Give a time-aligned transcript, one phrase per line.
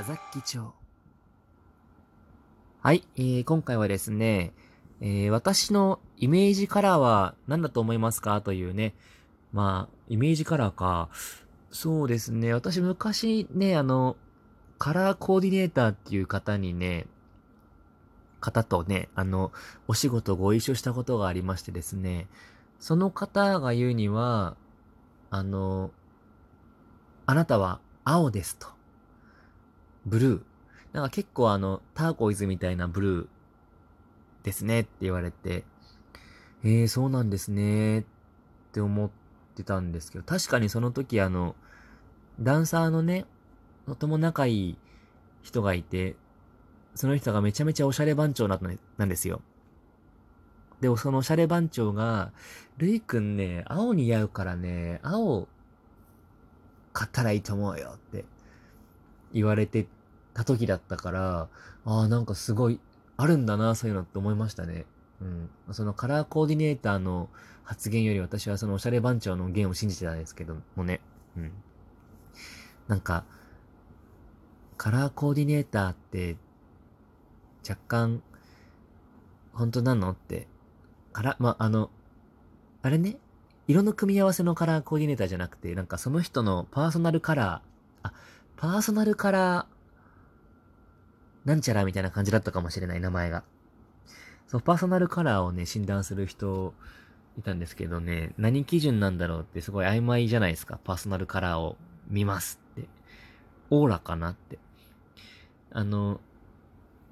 [0.00, 0.72] 矢崎町。
[2.80, 4.54] はい、えー、今回はですね、
[5.02, 8.40] えー、私のイメージカラーは何だと思いますか？
[8.40, 8.94] というね、
[9.52, 11.10] まあ、イメージカラーか。
[11.70, 14.16] そうですね、私昔ね、あの、
[14.78, 17.06] カラーコーディネーターっていう方にね、
[18.40, 19.52] 方とね、あの、
[19.86, 22.26] お仕事ご一緒したことがありましてですね、
[22.78, 24.56] その方が言うには、
[25.28, 25.90] あの、
[27.26, 28.79] あなたは青ですと。
[30.10, 30.42] ブルー。
[30.92, 33.26] なんか結構あの、ターコイズみたいなブルー
[34.42, 35.64] ですねって言われて、
[36.64, 38.04] えー、そうなんですねっ
[38.72, 39.10] て思っ
[39.54, 41.54] てたんですけど、確かにその時あの、
[42.40, 43.24] ダンサーのね、
[43.86, 44.78] とても仲いい
[45.42, 46.16] 人がいて、
[46.94, 49.40] その人がめちゃめちゃおしゃれ番長なんですよ。
[50.80, 52.32] でもそのおしゃれ番長が、
[52.78, 55.46] ルイくんね、青似合うからね、青
[56.92, 58.24] 買ったらいいと思うよって
[59.32, 59.86] 言われて
[60.34, 61.48] た時だったから、
[61.84, 62.80] ああ、なんかすごい、
[63.16, 64.86] あるんだな、そういうのって思いましたね。
[65.20, 65.50] うん。
[65.72, 67.28] そのカラーコーディネーターの
[67.64, 71.00] 発言より私はそのおしゃれ番長の言を信じてたんですけどもね。
[71.36, 71.52] うん。
[72.88, 73.24] なんか、
[74.76, 76.36] カラーコーディネーターって
[77.68, 78.22] 若干、
[79.52, 80.48] 本当なのって、
[81.12, 81.90] から、まあ、の、
[82.82, 83.18] あれね、
[83.68, 88.12] 色の組み合わせのカラーコーディネーターじゃなくて、なんかその人のパーソナルカラー、あ、
[88.56, 89.79] パーソナルカラー、
[91.44, 93.44] なんちゃらみたいな感じだったかもしれない、名前が。
[94.46, 96.74] そう、パーソナルカラーをね、診断する人
[97.38, 100.78] いたんですけどね、何基準なんだろうってすごい曖昧じゃないですか。
[100.82, 101.76] パーソナルカラーを
[102.08, 102.88] 見ますって。
[103.70, 104.58] オーラかなって。
[105.72, 106.20] あの、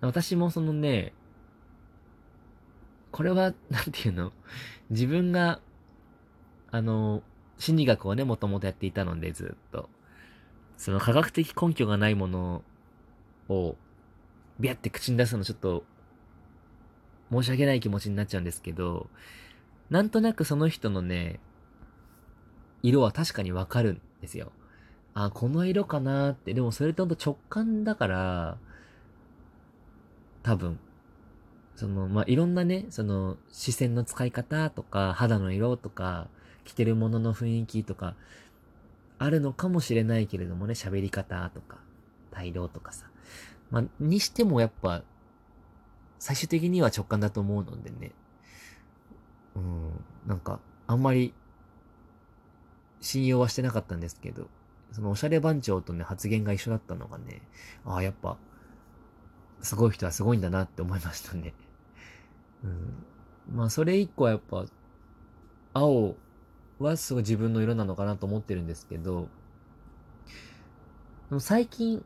[0.00, 1.14] 私もそのね、
[3.10, 4.32] これは、 なんていうの？
[4.90, 5.60] 自分が、
[6.70, 7.22] あの、
[7.58, 9.88] 心理学をね、もともとやっていたので、ずっと。
[10.76, 12.64] その科学的根拠がないもの
[13.48, 13.76] を
[14.60, 15.84] ビャって口に出すのちょっと、
[17.30, 19.08] 申し訳ない気持ちになっちゃうんですけど、
[19.90, 21.40] なんとなくその人のね、
[22.82, 24.52] 色は確かにわかるんですよ。
[25.14, 26.54] あ、この色かなって。
[26.54, 28.58] でもそれってほんと直感だから、
[30.42, 30.78] 多分。
[31.76, 36.28] その、まあ、いろんなね、その、視線の使い方とか、肌の色とか、
[36.64, 38.14] 着てるものの雰囲気とか、
[39.18, 41.78] あるのかもしれないけれどもね、喋り方とか、
[42.30, 43.06] 態度とかさ。
[43.72, 45.02] まあ、にしてもやっぱ、
[46.18, 48.12] 最終的には直感だと思うのでね。
[49.56, 49.90] うん、
[50.26, 51.34] なんか、あんまり、
[53.00, 54.48] 信用はしてなかったんですけど、
[54.92, 57.40] そのおしゃれ番長とね、発言が一緒だったのがね、
[57.86, 58.36] ああ、やっぱ、
[59.62, 61.54] すごい人はすごいんだなって思いましたね。
[62.62, 63.56] うん。
[63.56, 64.66] まあ、それ以降はやっぱ、
[65.72, 66.14] 青
[66.78, 69.28] はすごい自分の色なのかなと思ってるんですけど、
[71.30, 72.04] でも最近、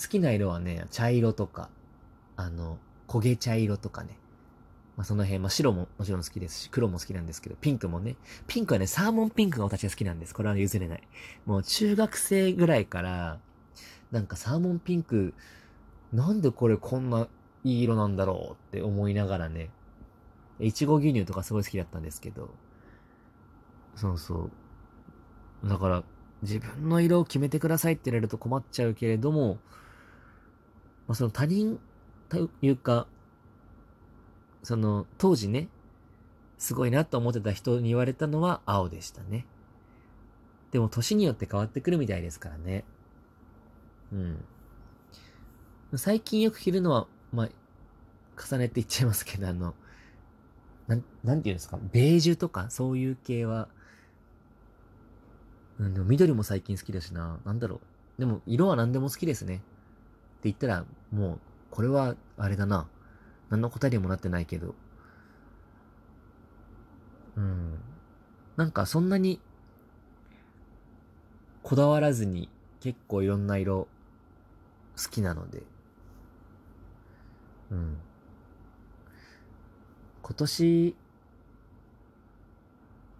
[0.00, 1.70] 好きな色はね、茶色とか、
[2.36, 2.78] あの、
[3.08, 4.18] 焦げ茶色とかね。
[4.96, 8.16] まあ、その辺、まあ、白ももちろん好きですし、黒も好きなんですけど、ピンクもね。
[8.46, 10.34] ピンクはね、サーモンピンクが私は好きなんです。
[10.34, 11.02] これは譲れない。
[11.46, 13.38] もう中学生ぐらいから、
[14.10, 15.34] なんかサーモンピンク、
[16.12, 17.28] なんでこれこんな
[17.64, 19.70] いい色なんだろうって思いながらね、
[20.60, 22.50] いちご牛乳とかすごい好きだったんですけど、
[23.94, 24.50] そうそ
[25.64, 25.68] う。
[25.68, 26.04] だから、
[26.42, 29.58] 自分の色を決めてくださいって言われると困っちゃうけれども、
[31.08, 31.80] まあ、その他人
[32.28, 33.06] というか、
[34.62, 35.68] その当時ね、
[36.58, 39.46] すごいなと思ってた人に言われたのは青でしたね。
[40.70, 42.84] でも年によって変わってくるみたいですからね。
[44.12, 44.44] うん。
[45.96, 47.48] 最近よく着るのは、まあ、
[48.38, 49.74] 重ねていっちゃいますけど、あの、
[50.86, 53.68] なん、なんていうんですか、ベージュとかそういう系は、
[55.78, 57.38] うん、でも緑も最近好きだしな。
[57.44, 58.20] なんだろう。
[58.20, 59.62] でも色は何でも好きですね。
[60.38, 61.38] って言ったら、もう、
[61.70, 62.86] これは、あれだな。
[63.50, 64.74] 何の答えにもなってないけど。
[67.36, 67.78] うん。
[68.56, 69.40] なんかそんなに、
[71.62, 72.48] こだわらずに
[72.80, 73.88] 結構いろんな色
[74.96, 75.62] 好きなので。
[77.70, 77.96] うん。
[80.22, 80.96] 今年、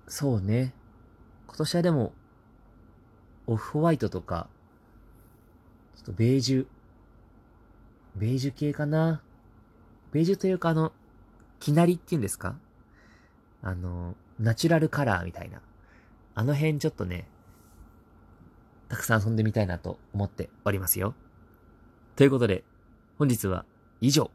[0.06, 0.72] そうね。
[1.46, 2.12] 今年はでも、
[3.46, 4.48] オフホワイトとか、
[5.96, 6.66] ちょっとベージュ
[8.18, 9.22] ベージュ系かな？
[10.12, 10.92] ベージュというかあの、
[11.60, 12.56] きなりっていうんですか？
[13.62, 15.60] あの、ナチュラルカラーみたいな。
[16.34, 17.26] あの辺ちょっとね、
[18.88, 21.14] たくさん遊んでみたいなと思っておりますよ。
[22.16, 22.64] ということで、
[23.18, 23.64] 本日は
[24.00, 24.30] 以上。